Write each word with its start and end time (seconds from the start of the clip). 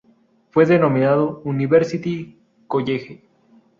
Fue 0.49 0.65
denominado 0.65 1.43
"University 1.45 2.39
College". 2.65 3.21